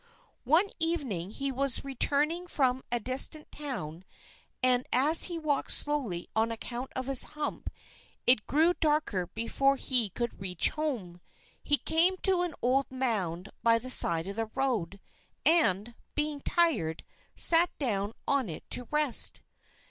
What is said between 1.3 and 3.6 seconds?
was returning from a distant